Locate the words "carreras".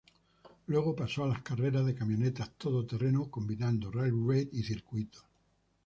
1.43-1.85